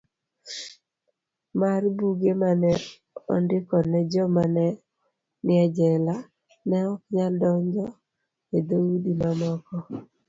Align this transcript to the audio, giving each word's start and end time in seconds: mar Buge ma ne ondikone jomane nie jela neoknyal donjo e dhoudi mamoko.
mar 1.59 1.81
Buge 1.97 2.31
ma 2.41 2.51
ne 2.61 2.71
ondikone 3.33 3.99
jomane 4.11 4.65
nie 5.45 5.65
jela 5.75 6.15
neoknyal 6.69 7.33
donjo 7.41 7.85
e 8.57 8.59
dhoudi 8.67 9.11
mamoko. 9.21 9.75